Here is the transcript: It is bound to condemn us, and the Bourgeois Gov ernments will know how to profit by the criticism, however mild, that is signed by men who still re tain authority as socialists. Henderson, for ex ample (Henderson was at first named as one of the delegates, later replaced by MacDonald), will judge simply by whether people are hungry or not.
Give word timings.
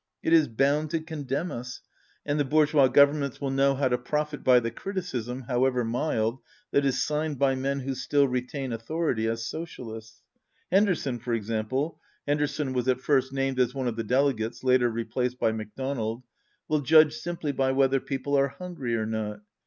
It 0.23 0.33
is 0.33 0.47
bound 0.47 0.89
to 0.89 0.99
condemn 0.99 1.51
us, 1.51 1.79
and 2.25 2.39
the 2.39 2.43
Bourgeois 2.43 2.87
Gov 2.87 3.13
ernments 3.13 3.39
will 3.39 3.51
know 3.51 3.75
how 3.75 3.87
to 3.87 3.99
profit 3.99 4.43
by 4.43 4.59
the 4.59 4.71
criticism, 4.71 5.41
however 5.43 5.85
mild, 5.85 6.39
that 6.71 6.85
is 6.85 7.03
signed 7.03 7.37
by 7.37 7.53
men 7.53 7.81
who 7.81 7.93
still 7.93 8.27
re 8.27 8.41
tain 8.41 8.73
authority 8.73 9.27
as 9.27 9.45
socialists. 9.45 10.23
Henderson, 10.71 11.19
for 11.19 11.35
ex 11.35 11.51
ample 11.51 11.99
(Henderson 12.27 12.73
was 12.73 12.87
at 12.87 12.99
first 12.99 13.31
named 13.31 13.59
as 13.59 13.75
one 13.75 13.87
of 13.87 13.95
the 13.95 14.03
delegates, 14.03 14.63
later 14.63 14.89
replaced 14.89 15.37
by 15.37 15.51
MacDonald), 15.51 16.23
will 16.67 16.81
judge 16.81 17.13
simply 17.13 17.51
by 17.51 17.71
whether 17.71 17.99
people 17.99 18.35
are 18.35 18.47
hungry 18.47 18.95
or 18.95 19.05
not. 19.05 19.41